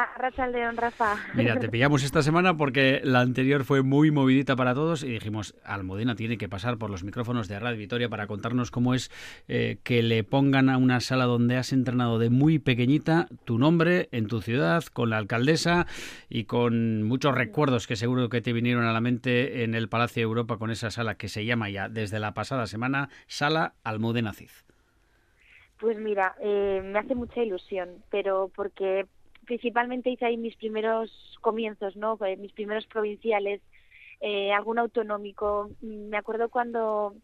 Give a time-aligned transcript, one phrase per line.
[0.00, 1.16] A León, Rafa.
[1.34, 5.54] Mira, te pillamos esta semana porque la anterior fue muy movidita para todos y dijimos,
[5.62, 9.10] Almudena tiene que pasar por los micrófonos de Radio Vitoria para contarnos cómo es
[9.46, 14.08] eh, que le pongan a una sala donde has entrenado de muy pequeñita tu nombre
[14.12, 15.86] en tu ciudad, con la alcaldesa
[16.30, 20.20] y con muchos recuerdos que seguro que te vinieron a la mente en el Palacio
[20.22, 24.32] de Europa con esa sala que se llama ya desde la pasada semana Sala Almudena
[24.32, 24.50] Cid.
[25.78, 29.06] Pues mira, eh, me hace mucha ilusión, pero porque
[29.50, 31.10] principalmente hice ahí mis primeros
[31.40, 32.16] comienzos, ¿no?
[32.24, 33.60] Eh, mis primeros provinciales,
[34.20, 35.72] eh, algún autonómico.
[35.80, 37.16] Me acuerdo cuando,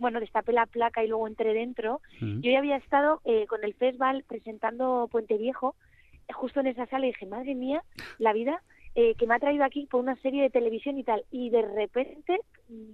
[0.00, 2.00] bueno, destapé la placa y luego entré dentro.
[2.20, 5.76] Yo ya había estado eh, con el festival presentando Puente Viejo,
[6.34, 7.84] justo en esa sala y dije, madre mía,
[8.18, 8.60] la vida
[8.92, 11.24] que me ha traído aquí por una serie de televisión y tal.
[11.30, 12.40] Y de repente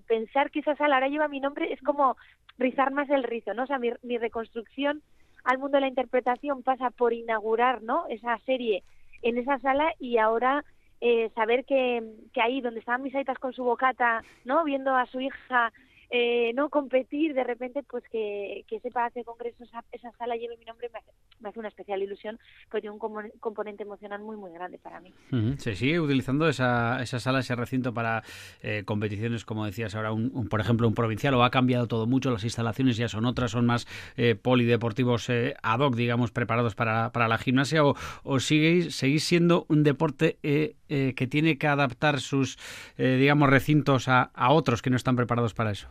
[0.06, 2.18] pensar que esa sala ahora lleva mi nombre es como
[2.58, 3.62] rizar más el rizo, ¿no?
[3.62, 5.02] O sea, mi, mi reconstrucción
[5.46, 8.06] al mundo de la interpretación pasa por inaugurar ¿no?
[8.08, 8.82] esa serie
[9.22, 10.64] en esa sala y ahora
[11.00, 12.02] eh, saber que,
[12.34, 14.64] que ahí donde estaban mis aitas con su bocata, ¿no?
[14.64, 15.72] viendo a su hija
[16.10, 20.56] eh, no competir de repente pues que, que ese Palacio de Congresos esa, sala lleve
[20.56, 22.38] mi nombre me hace, me hace una especial ilusión
[22.70, 25.12] porque tiene un componente emocional muy muy grande para mí.
[25.58, 28.22] Se sigue utilizando esa, esa sala ese recinto para
[28.62, 32.30] eh, competiciones como decías ahora un, por ejemplo un provincial o ha cambiado todo mucho
[32.30, 37.10] las instalaciones ya son otras son más eh, polideportivos eh, ad hoc digamos preparados para,
[37.10, 42.58] para la gimnasia o, o seguís siendo un deporte que tiene que adaptar sus
[42.96, 45.88] digamos recintos a, a otros que no están preparados para eso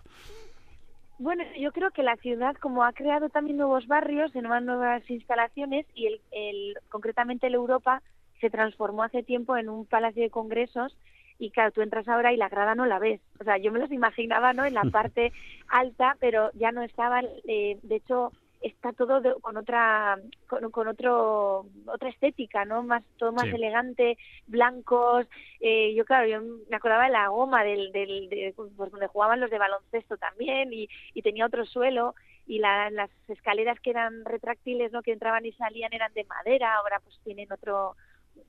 [1.18, 5.86] bueno, yo creo que la ciudad, como ha creado también nuevos barrios, en nuevas instalaciones,
[5.96, 8.02] y el, el, concretamente el Europa
[8.42, 10.96] se transformó hace tiempo en un palacio de congresos,
[11.40, 13.22] y claro, tú entras ahora y la grada no la ves.
[13.40, 14.66] O sea, yo me los imaginaba, ¿no?
[14.66, 15.32] En la parte
[15.68, 18.32] alta, pero ya no estaban, eh, de hecho,
[18.66, 25.28] está todo con otra con, otro otra estética no más todo más elegante blancos
[25.60, 29.40] eh, yo claro yo me acordaba de la goma del, del de, pues, donde jugaban
[29.40, 32.16] los de baloncesto también y, y tenía otro suelo
[32.48, 32.92] y las
[33.28, 37.52] escaleras que eran retráctiles no que entraban y salían eran de madera ahora pues tienen
[37.52, 37.96] otro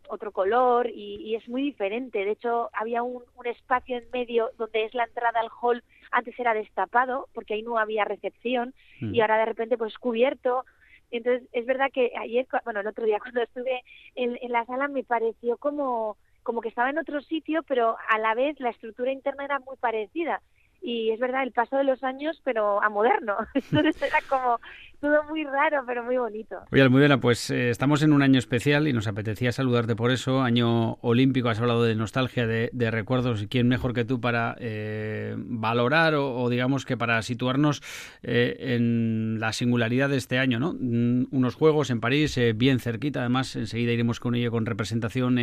[0.08, 2.24] otro color y, es muy diferente.
[2.24, 6.54] De hecho, había un, espacio en medio donde es la entrada al hall, antes era
[6.54, 9.20] destapado porque ahí no había recepción y mm.
[9.20, 10.64] ahora de repente pues cubierto.
[11.10, 13.82] Entonces, es verdad que ayer, bueno, el otro día cuando estuve
[14.14, 18.18] en, en la sala me pareció como, como que estaba en otro sitio, pero a
[18.18, 20.42] la vez la estructura interna era muy parecida
[20.86, 24.60] y es verdad el paso de los años pero a moderno entonces era como
[25.06, 26.56] todo muy raro, pero muy bonito.
[26.72, 30.42] Oye, Almudena, pues eh, estamos en un año especial y nos apetecía saludarte por eso.
[30.42, 33.42] Año olímpico, has hablado de nostalgia, de, recuerdos.
[33.42, 37.82] ¿Y quién mejor que tú para eh, valorar o, digamos que para situarnos
[38.22, 40.74] eh, en la singularidad de este año, ¿no?
[40.78, 45.38] Mm, unos juegos en París, bien cerquita, además, enseguida iremos con ello con representación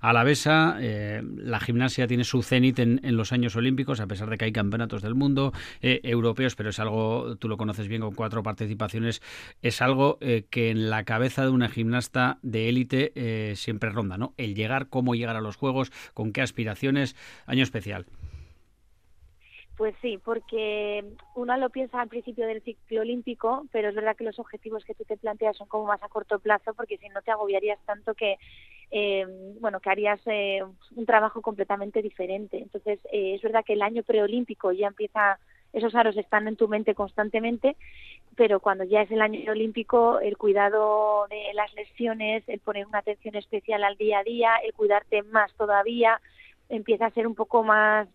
[0.00, 0.78] alavesa.
[0.78, 4.52] la gimnasia tiene su cenit en, en, los años olímpicos, a pesar de que hay
[4.52, 9.82] campeonatos del mundo, europeos, pero es algo, tú lo conoces bien, con cuatro participaciones es
[9.82, 14.34] algo eh, que en la cabeza de una gimnasta de élite eh, siempre ronda, ¿no?
[14.36, 17.16] El llegar, cómo llegar a los Juegos, con qué aspiraciones,
[17.46, 18.06] año especial.
[19.76, 21.04] Pues sí, porque
[21.36, 24.94] uno lo piensa al principio del ciclo olímpico, pero es verdad que los objetivos que
[24.94, 28.14] tú te planteas son como más a corto plazo, porque si no te agobiarías tanto
[28.14, 28.38] que,
[28.90, 29.24] eh,
[29.60, 30.20] bueno, que harías
[30.96, 32.58] un trabajo completamente diferente.
[32.58, 35.38] Entonces, es verdad que el año preolímpico ya empieza
[35.72, 37.76] esos aros están en tu mente constantemente,
[38.36, 42.98] pero cuando ya es el año olímpico, el cuidado de las lesiones, el poner una
[42.98, 46.20] atención especial al día a día, el cuidarte más todavía,
[46.68, 48.08] empieza a ser un poco más,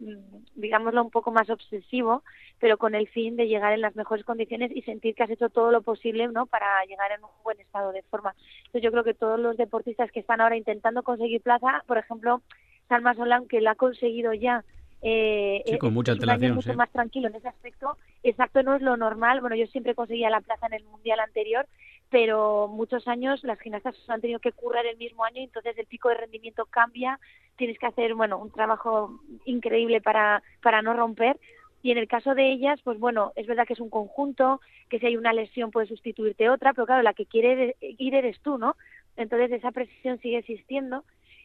[0.55, 2.23] digámoslo, un poco más obsesivo,
[2.59, 5.49] pero con el fin de llegar en las mejores condiciones y sentir que has hecho
[5.49, 6.45] todo lo posible, ¿no?
[6.45, 8.35] Para llegar en un buen estado de forma.
[8.59, 12.41] Entonces yo creo que todos los deportistas que están ahora intentando conseguir plaza, por ejemplo,
[12.89, 14.63] Salma Solán, que la ha conseguido ya
[15.05, 16.55] eh, sí, con mucha antelación.
[16.55, 17.97] mucho más tranquilo en ese aspecto.
[18.23, 19.41] Exacto, no es lo normal.
[19.41, 21.67] Bueno, yo siempre conseguía la plaza en el mundial anterior,
[22.09, 26.07] pero muchos años las gimnastas han tenido que currar el mismo año, entonces el pico
[26.07, 27.19] de rendimiento cambia.
[27.57, 31.37] Tienes que hacer, bueno, un trabajo increíble para, para no romper.
[31.81, 34.99] Y en el caso de ellas, pues bueno, es verdad que es un conjunto, que
[34.99, 38.57] si hay una lesión puede sustituirte otra, pero claro, la que quiere ir eres tú,
[38.57, 38.77] ¿no?
[39.17, 41.03] Entonces esa presión sigue existiendo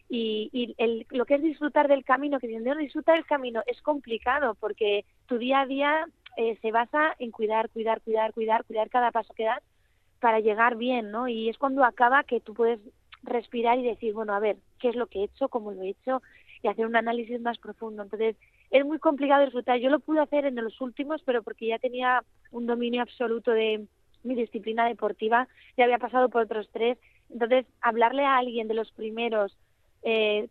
[0.08, 3.62] y, y el, lo que es disfrutar del camino, que si no disfrutar del camino
[3.66, 6.06] es complicado porque tu día a día
[6.36, 9.62] eh, se basa en cuidar, cuidar, cuidar, cuidar, cuidar cada paso que das
[10.20, 11.28] para llegar bien, ¿no?
[11.28, 12.80] Y es cuando acaba que tú puedes
[13.22, 15.48] respirar y decir, bueno, a ver, ¿qué es lo que he hecho?
[15.48, 16.22] ¿Cómo lo he hecho?
[16.62, 18.02] Y hacer un análisis más profundo.
[18.02, 18.36] Entonces,
[18.70, 19.78] es muy complicado disfrutar.
[19.78, 23.86] Yo lo pude hacer en los últimos, pero porque ya tenía un dominio absoluto de
[24.24, 26.98] mi disciplina deportiva, ya había pasado por otros tres
[27.30, 29.56] Entonces, hablarle a alguien de los primeros
[30.02, 30.48] eh,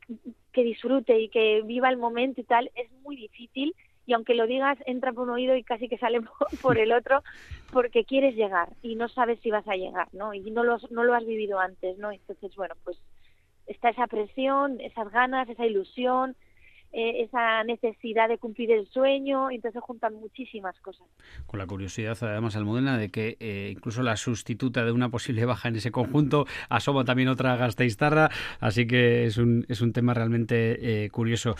[0.51, 4.47] que disfrute y que viva el momento y tal es muy difícil y aunque lo
[4.47, 6.21] digas entra por un oído y casi que sale
[6.61, 7.23] por el otro
[7.71, 10.33] porque quieres llegar y no sabes si vas a llegar, ¿no?
[10.33, 12.11] Y no lo, no lo has vivido antes, ¿no?
[12.11, 12.97] Entonces, bueno, pues
[13.67, 16.35] está esa presión, esas ganas, esa ilusión,
[16.93, 21.05] eh, esa necesidad de cumplir el sueño, entonces juntan muchísimas cosas.
[21.45, 25.67] Con la curiosidad, además, Almudena, de que eh, incluso la sustituta de una posible baja
[25.67, 28.29] en ese conjunto asoma también otra Gasteiztarra,
[28.59, 31.55] así que es un, es un tema realmente eh, curioso.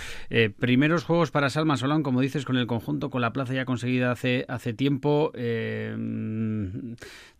[0.60, 4.12] primeros juegos para Salma Solán, como dices, con el conjunto, con la plaza ya conseguida
[4.12, 5.32] hace, hace tiempo,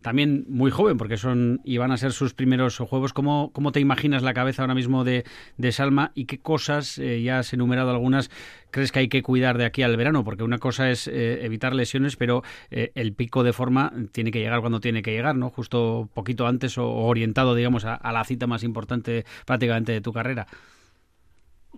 [0.02, 3.12] también muy joven, porque son y a ser sus primeros juegos.
[3.12, 5.24] ¿Cómo, cómo te imaginas la cabeza ahora mismo de,
[5.56, 8.30] de Salma y qué cosas ya se enumeran algunas,
[8.70, 10.24] crees que hay que cuidar de aquí al verano?
[10.24, 14.40] Porque una cosa es eh, evitar lesiones, pero eh, el pico de forma tiene que
[14.40, 15.50] llegar cuando tiene que llegar, ¿no?
[15.50, 20.46] Justo poquito antes o, orientado, digamos, a, la cita más importante prácticamente de tu carrera.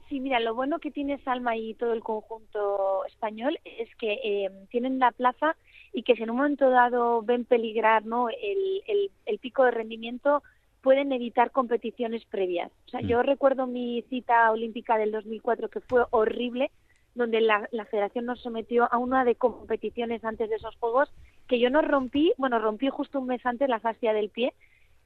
[0.08, 4.50] Sí, mira, lo bueno que tiene Salma y todo el conjunto español es que eh,
[4.70, 5.56] tienen la plaza
[5.92, 8.28] y que si en un momento dado ven peligrar ¿no?
[8.28, 10.42] el, el pico de rendimiento,
[10.82, 12.70] pueden evitar competiciones previas.
[12.86, 13.06] O sea, mm.
[13.06, 16.70] yo recuerdo mi cita olímpica del 2004 que fue horrible,
[17.14, 21.10] donde la, federación nos sometió a una de competiciones antes de esos juegos
[21.48, 24.54] que yo no rompí, bueno, rompí justo un mes antes la fascia del pie,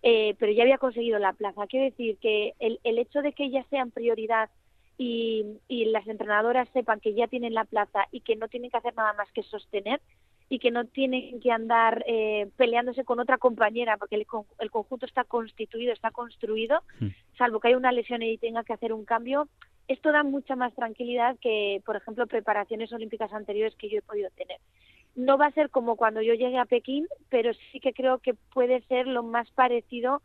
[0.02, 1.66] eh, pero ya había conseguido la plaza.
[1.66, 4.50] Quiero decir que el, el hecho de que ellas sean prioridad
[4.98, 8.76] y, y las entrenadoras sepan que ya tienen la plaza y que no tienen que
[8.76, 10.00] hacer nada más que sostener,
[10.48, 14.26] y que no tienen que andar eh, peleándose con otra compañera porque el,
[14.58, 17.08] el, conjunto está constituido, está construido, hmm.
[17.38, 19.48] salvo que haya una lesión y tenga que hacer un cambio.
[19.88, 24.30] Esto da mucha más tranquilidad que, por ejemplo, preparaciones olímpicas anteriores que yo he podido
[24.30, 24.58] tener.
[25.14, 28.34] No va a ser como cuando yo llegué a Pekín, pero sí que creo que
[28.34, 30.22] puede ser lo más parecido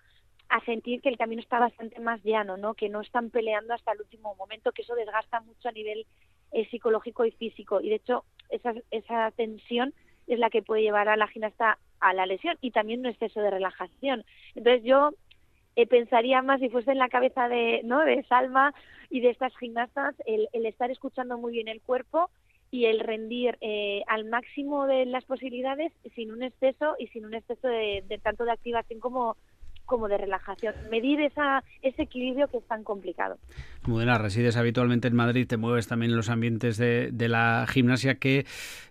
[0.49, 2.73] a sentir que el camino está bastante más llano, ¿no?
[2.73, 6.07] Que no están peleando hasta el último momento, que eso desgasta mucho a nivel
[6.51, 7.81] eh, psicológico y físico.
[7.81, 9.93] Y de hecho, esa, esa tensión
[10.29, 13.41] es la que puede llevar a la gimnasta a la lesión y también un exceso
[13.41, 14.23] de relajación.
[14.55, 15.11] Entonces yo
[15.75, 18.03] eh, pensaría más si fuese en la cabeza de, ¿no?
[18.05, 18.73] de Salma
[19.09, 22.29] y de estas gimnastas el, estar escuchando muy bien el cuerpo
[22.71, 27.33] y el rendir eh, al máximo de las posibilidades sin un exceso y sin un
[27.33, 29.35] exceso de tanto de activación como
[29.89, 33.37] como de relajación, medir esa, ese equilibrio que es tan complicado.
[33.87, 38.15] Mudena, resides habitualmente en Madrid, te mueves también en los ambientes de, la gimnasia.
[38.15, 38.45] ¿Qué,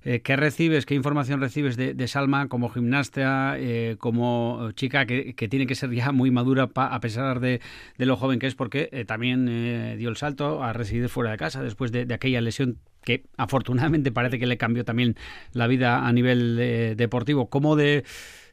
[0.04, 5.66] eh, ¿Qué, recibes, qué información recibes de, Salma como gimnasta, eh, como chica que, tiene
[5.66, 7.60] que ser ya muy madura a pesar de,
[7.98, 8.56] lo joven que es?
[8.56, 12.78] Porque eh, también dio el salto a residir fuera de casa después de, aquella lesión
[13.04, 15.14] que afortunadamente parece que le cambió también
[15.52, 17.48] la vida a nivel deportivo.
[17.48, 18.04] ¿Cómo de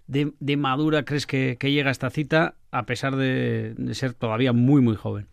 [0.07, 5.27] de, madura crees que, llega esta cita a pesar de, ser todavía muy, muy joven?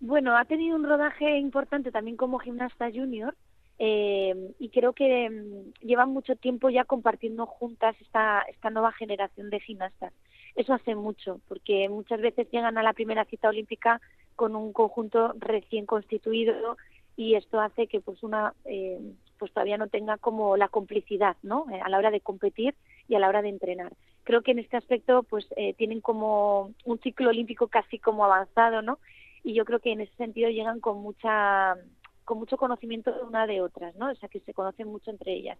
[0.00, 3.34] Bueno, ha tenido un rodaje importante también como gimnasta junior
[3.78, 9.50] eh, y creo que mm, llevan mucho tiempo ya compartiendo juntas esta, esta nueva generación
[9.50, 10.12] de gimnastas.
[10.54, 14.00] Eso hace mucho, porque muchas veces llegan a la primera cita olímpica
[14.36, 16.76] con un conjunto recién constituido
[17.16, 19.00] y esto hace que pues una eh,
[19.38, 22.74] pues todavía no tenga como la complicidad no eh, a la hora de competir
[23.08, 23.92] y a la hora de entrenar
[24.24, 28.82] creo que en este aspecto pues eh, tienen como un ciclo olímpico casi como avanzado
[28.82, 28.98] no
[29.42, 31.76] y yo creo que en ese sentido llegan con mucha
[32.24, 35.32] con mucho conocimiento de una de otras no o sea que se conocen mucho entre
[35.32, 35.58] ellas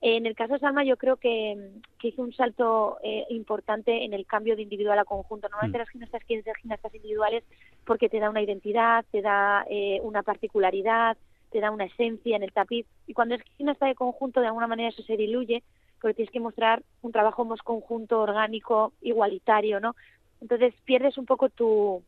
[0.00, 4.12] en el caso de Salma yo creo que, que hizo un salto eh, importante en
[4.12, 5.48] el cambio de individual a conjunto.
[5.48, 5.80] Normalmente mm.
[5.80, 7.44] las gimnastas quieren ser gimnastas individuales
[7.84, 11.16] porque te da una identidad, te da eh, una particularidad,
[11.50, 12.86] te da una esencia en el tapiz.
[13.06, 15.62] Y cuando es gimnasta de conjunto, de alguna manera eso se diluye,
[16.06, 19.96] porque tienes que mostrar un trabajo más conjunto, orgánico, igualitario, ¿no?
[20.40, 22.00] Entonces pierdes un poco tu,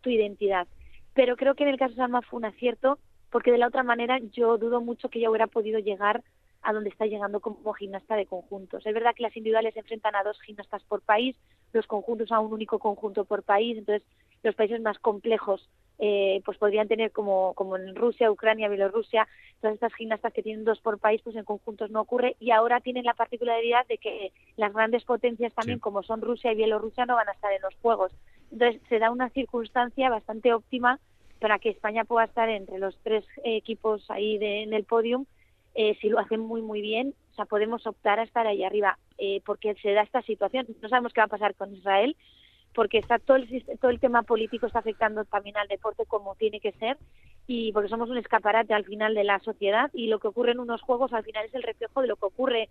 [0.00, 0.66] tu identidad.
[1.12, 3.82] Pero creo que en el caso de Salma fue un acierto, porque de la otra
[3.82, 6.22] manera yo dudo mucho que ella hubiera podido llegar
[6.62, 8.86] a donde está llegando como gimnasta de conjuntos.
[8.86, 11.36] Es verdad que las individuales se enfrentan a dos gimnastas por país,
[11.74, 14.02] los conjuntos a un único conjunto por país, entonces
[14.42, 15.68] los países más complejos
[16.04, 19.28] eh, pues podrían tener como, como en Rusia, Ucrania, Bielorrusia,
[19.60, 22.80] todas estas gimnastas que tienen dos por país, pues en conjuntos no ocurre y ahora
[22.80, 27.14] tienen la particularidad de que las grandes potencias también, como son Rusia y Bielorrusia, no
[27.14, 28.10] van a estar en los Juegos.
[28.50, 30.98] Entonces se da una circunstancia bastante óptima
[31.38, 35.24] para que España pueda estar entre los tres equipos ahí en el podium
[35.74, 38.98] eh, si lo hacen muy muy bien, o sea, podemos optar a estar ahí arriba,
[39.16, 40.66] eh, porque se da esta situación.
[40.82, 42.16] No sabemos qué va a pasar con Israel,
[42.74, 46.60] porque está todo el, todo el tema político está afectando también al deporte como tiene
[46.60, 46.96] que ser
[47.46, 50.60] y porque somos un escaparate al final de la sociedad y lo que ocurre en
[50.60, 52.68] unos juegos al final es el reflejo de lo que ocurre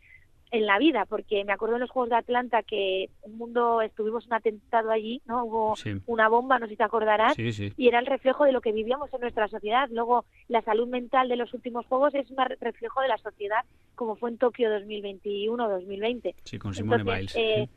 [0.51, 4.27] en la vida, porque me acuerdo en los Juegos de Atlanta que un mundo estuvimos
[4.27, 5.45] un atentado allí, ¿no?
[5.45, 5.75] Hubo
[6.07, 9.13] una bomba, no sé si te acordarás, y era el reflejo de lo que vivíamos
[9.13, 9.87] en nuestra sociedad.
[9.91, 13.63] Luego, la salud mental de los últimos Juegos es un reflejo de la sociedad,
[13.95, 16.35] como fue en Tokio 2021-2020.
[16.43, 17.35] Sí, con Simone Biles.
[17.35, 17.69] Eh,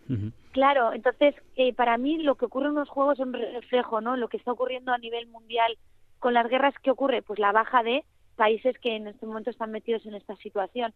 [0.51, 4.17] claro, entonces, eh, para mí lo que ocurre en los Juegos es un reflejo, ¿no?
[4.17, 5.79] Lo que está ocurriendo a nivel mundial
[6.19, 7.23] con las guerras, ¿qué ocurre?
[7.23, 8.05] Pues la baja de
[8.35, 10.93] países que en este momento están metidos en esta situación.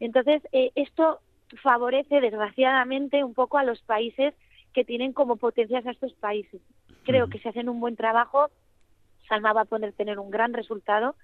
[0.00, 1.20] Entonces, eh, esto
[1.62, 4.34] favorece, desgraciadamente, un poco a los países
[4.72, 6.60] que tienen como potencias a estos países.
[7.04, 8.50] Creo que si hacen un buen trabajo,
[9.28, 11.14] Salma va a poder tener un gran resultado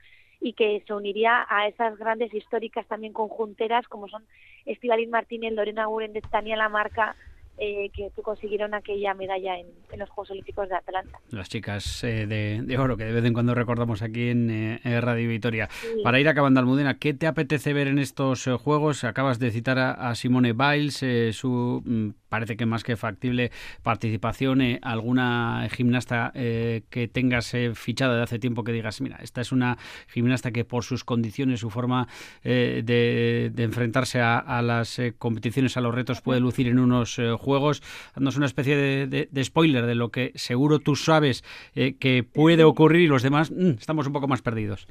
[0.40, 4.24] y que se uniría a esas grandes históricas también conjunteras como son
[4.66, 6.22] Estivaliz Martínez, Lorena Guren de
[6.56, 7.16] La Marca,
[7.58, 9.66] eh, que, consiguieron aquella medalla en,
[9.98, 11.18] los Juegos Olímpicos de Atlanta.
[11.30, 15.28] Las chicas eh, de, oro que de vez en cuando recordamos aquí en, eh, Radio
[15.28, 15.68] Vitoria.
[16.02, 19.04] Para ir acabando, Almudena, ¿qué te apetece ver en estos Juegos?
[19.04, 21.04] Acabas de citar a, Simone Biles,
[21.36, 23.50] su mm, parece que más que factible
[23.82, 24.62] participación.
[24.80, 29.76] ¿Alguna gimnasta que tengas fichada de hace tiempo que digas, mira, esta es una
[30.08, 32.08] gimnasta que por sus condiciones, su forma
[32.42, 37.51] de, enfrentarse a, a las competiciones, a los retos, puede lucir en unos juegos,
[38.14, 41.44] dándonos una especie de, spoiler de lo que seguro tú sabes
[41.74, 44.86] eh, que puede ocurrir y los demás mm, estamos un poco más perdidos.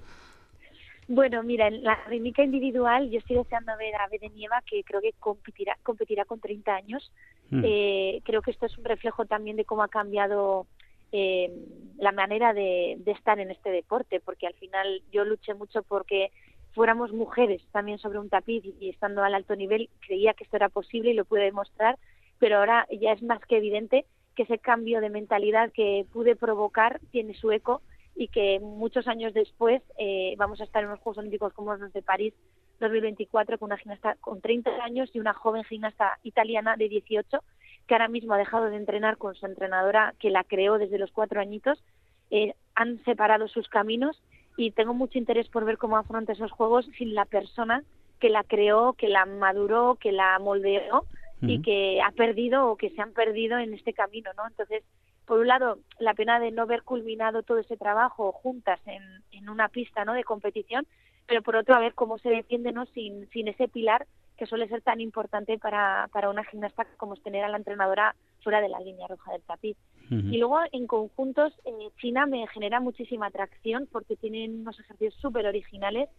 [1.08, 5.13] Bueno, mira, en la rítmica individual yo estoy deseando ver a Nieva, que creo que
[5.20, 7.12] competirá, competirá con 30 años.
[7.50, 7.62] Mm.
[7.65, 10.68] Eh, creo que esto es un reflejo también de cómo ha cambiado
[11.12, 11.51] eh,
[11.98, 16.32] la manera de, de, estar en este deporte, porque al final yo luché mucho porque
[16.74, 20.70] fuéramos mujeres también sobre un tapiz y estando al alto nivel creía que esto era
[20.70, 21.98] posible y lo pude demostrar
[22.41, 24.03] pero ahora ya es más que evidente
[24.36, 27.83] que ese cambio de mentalidad que pude provocar tiene su eco
[28.15, 31.93] y que muchos años después eh, vamos a estar en los Juegos Olímpicos como los
[31.93, 32.33] de París
[32.79, 37.43] 2024 con una gimnasta con 30 años y una joven gimnasta italiana de 18
[37.86, 41.12] que ahora mismo ha dejado de entrenar con su entrenadora que la creó desde los
[41.12, 41.83] cuatro añitos.
[42.31, 44.19] Eh, han separado sus caminos
[44.57, 47.83] y tengo mucho interés por ver cómo afronta esos juegos sin la persona
[48.19, 51.05] que la creó, que la maduró, que la moldeó
[51.41, 54.48] y que ha perdido o que se han perdido en este camino, ¿no?
[54.48, 54.83] Entonces,
[55.25, 59.50] por un lado, la pena de no haber culminado todo ese trabajo juntas en, en
[59.50, 60.13] una pista, ¿no?
[60.13, 60.86] De competición,
[61.27, 62.86] pero por otro, a ver cómo se defiende, ¿no?
[62.88, 64.05] Sin, sin ese pilar
[64.41, 68.15] que suele ser tan importante para, para una gimnasta como es tener a la entrenadora
[68.43, 69.77] fuera de la línea roja del tapiz.
[70.10, 75.45] Y luego en conjuntos, eh, China me genera muchísima atracción porque tienen unos ejercicios súper
[75.45, 76.10] originales.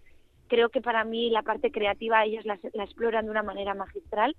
[0.46, 4.34] Creo que para mí la parte creativa ellos la, la exploran de una manera magistral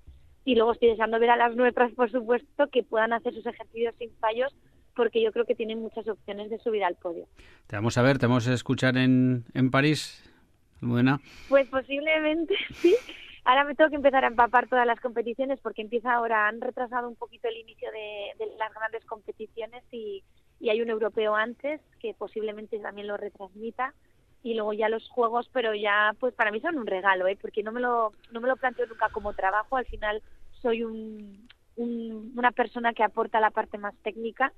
[0.46, 3.96] y luego estoy deseando ver a las nuestras, por supuesto, que puedan hacer sus ejercicios
[3.98, 4.54] sin fallos
[4.96, 7.28] porque yo creo que tienen muchas opciones de subir al podio.
[7.68, 10.24] Te vamos a ver, te vamos a escuchar en, en París,
[10.82, 11.20] Almudena.
[11.50, 12.96] Pues posiblemente sí.
[13.46, 17.10] Ahora me tengo que empezar a empapar todas las competiciones porque empieza ahora, han retrasado
[17.10, 20.24] un poquito el inicio de, de las grandes competiciones y,
[20.62, 23.94] y hay un europeo antes que posiblemente también lo retransmita
[24.44, 27.38] y luego ya los juegos, pero ya pues para mí son un regalo, ¿eh?
[27.42, 30.22] porque no me lo no me lo planteo nunca como trabajo, al final
[30.62, 31.48] soy un,
[31.78, 34.54] una persona que aporta la parte más técnica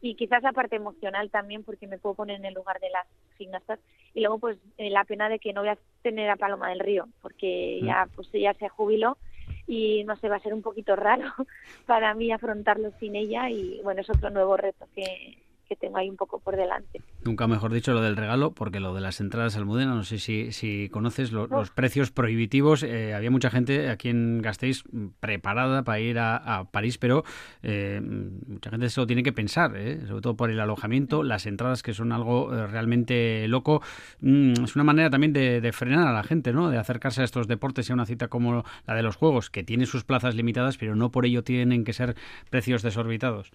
[0.00, 3.06] y quizás la parte emocional también porque me puedo poner en el lugar de las
[3.36, 3.78] gimnastas
[4.14, 6.80] y luego pues eh, la pena de que no voy a tener a Paloma del
[6.80, 7.86] Río porque mm.
[7.86, 9.18] ya pues ella se jubiló
[9.66, 11.30] y no sé va a ser un poquito raro
[11.86, 15.38] para mí afrontarlo sin ella y bueno es otro nuevo reto que
[15.70, 17.00] que tengo ahí un poco por delante.
[17.24, 20.50] Nunca mejor dicho lo del regalo, porque lo de las entradas Almudena, no sé si,
[20.50, 22.82] si conoces los precios prohibitivos.
[22.82, 24.82] Eh, había mucha gente aquí en Gasteiz
[25.20, 27.22] preparada para ir a, París, pero
[27.62, 31.46] eh, mucha gente se lo tiene que pensar, eh, sobre todo por el alojamiento, las
[31.46, 33.80] entradas que son algo realmente loco.
[34.22, 36.68] Mm, es una manera también de, de, frenar a la gente, ¿no?
[36.70, 39.62] de acercarse a estos deportes y a una cita como la de los Juegos, que
[39.62, 42.16] tiene sus plazas limitadas, pero no por ello tienen que ser
[42.50, 43.52] precios desorbitados.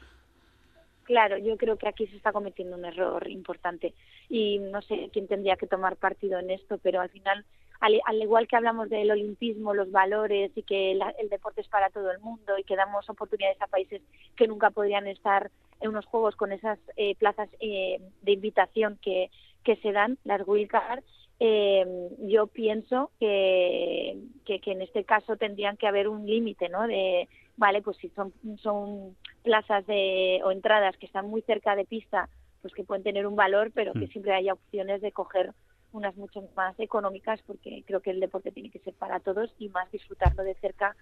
[1.05, 3.93] Claro, yo creo que aquí se está cometiendo un error importante
[4.27, 7.45] y no sé quién tendría que tomar partido en esto, pero al final,
[7.79, 12.09] al, igual que hablamos del olimpismo, los valores y que el deporte es para todo
[12.09, 14.01] el mundo y que damos oportunidades a países
[14.35, 19.29] que nunca podrían estar en unos juegos con esas eh, plazas eh, de invitación que,
[19.63, 21.05] que se dan, las wildcards,
[21.39, 21.85] eh,
[22.21, 26.87] yo pienso que, que, que, en este caso tendrían que haber un límite, ¿no?
[26.87, 31.85] De, vale, pues si son, son plazas de, o entradas que están muy cerca de
[31.85, 32.29] pista,
[32.61, 34.09] pues que pueden tener un valor, pero que mm.
[34.09, 35.53] siempre haya opciones de coger
[35.91, 39.69] unas mucho más económicas, porque creo que el deporte tiene que ser para todos y
[39.69, 40.95] más disfrutarlo de cerca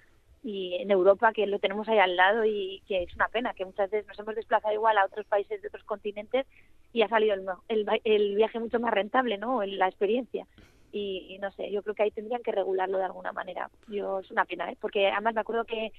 [0.43, 3.65] y en Europa que lo tenemos ahí al lado y que es una pena que
[3.65, 6.45] muchas veces nos hemos desplazado igual a otros países de otros continentes
[6.91, 9.63] y ha salido el, el, el viaje mucho más rentable, ¿no?
[9.63, 10.45] La experiencia.
[10.91, 13.69] y, no sé, yo creo que ahí tendrían que regularlo de alguna manera.
[13.87, 14.77] Yo es una pena, ¿eh?
[14.79, 15.91] porque además me acuerdo que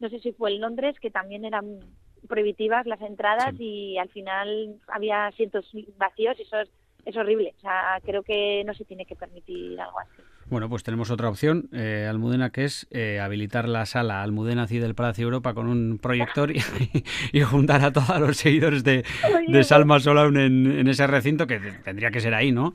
[0.00, 1.80] no sé si fue en Londres que también eran
[2.28, 6.68] prohibitivas las entradas y al final había asientos vacíos y eso es,
[7.04, 7.54] es horrible.
[7.58, 10.22] O sea, creo que no se tiene que permitir algo así.
[10.50, 14.80] Bueno, pues tenemos otra opción, eh, Almudena, que es eh, habilitar la sala Almudena CI
[14.80, 16.50] del Palacio Europa con un proyector
[17.32, 19.04] y, juntar a todos los seguidores de,
[19.46, 22.74] de Salma Solaun en, ese recinto, que tendría que ser ahí, ¿no?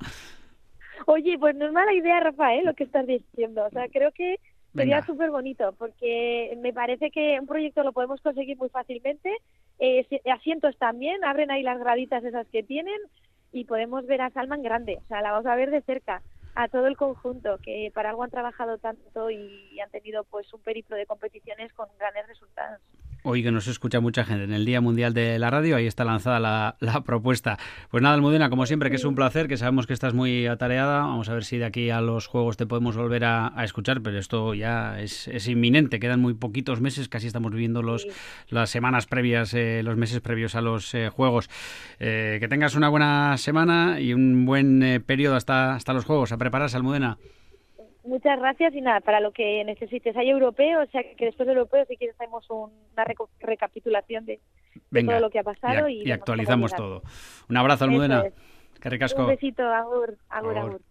[1.06, 3.66] Oye, pues no es mala idea, Rafael, lo que estás diciendo.
[3.66, 4.40] O sea, creo que
[4.76, 9.36] sería súper bonito, porque me parece que un proyecto lo podemos conseguir muy fácilmente.
[9.80, 13.00] Eh, asientos también, abren ahí las graditas esas que tienen
[13.52, 15.00] y podemos ver a Salma en grande.
[15.04, 16.22] O sea, la vamos a ver de cerca
[16.56, 20.62] a todo el conjunto que para algo han trabajado tanto y han tenido pues un
[20.62, 22.82] periplo de competiciones con grandes resultados.
[23.28, 26.06] Hoy que nos escucha mucha gente en el Día Mundial de la Radio, ahí está
[26.06, 27.58] lanzada la, propuesta.
[27.90, 31.00] Pues nada, Almudena, como siempre, que es un placer, que sabemos que estás muy atareada.
[31.00, 34.20] Vamos a ver si de aquí a los Juegos te podemos volver a, escuchar, pero
[34.20, 36.00] esto ya es, inminente.
[36.00, 38.06] Quedan muy poquitos meses, casi estamos viviendo los,
[38.50, 41.50] las semanas previas, eh, los meses previos a los eh, Juegos.
[41.98, 46.32] Eh, que tengas una buena semana y un buen periodo hasta, hasta los Juegos.
[46.46, 47.18] Prepararse, Almudena.
[48.04, 50.16] Muchas gracias y nada, para lo que necesites.
[50.16, 53.04] Hay europeos, o sea que después del europeo si quieres hacemos una
[53.40, 54.40] recapitulación de,
[54.92, 55.90] todo lo que ha pasado.
[55.90, 57.02] Y, actualizamos todo.
[57.50, 58.26] Un abrazo, Almudena.
[59.18, 60.56] Un besito, agur, agur.
[60.56, 60.82] agur.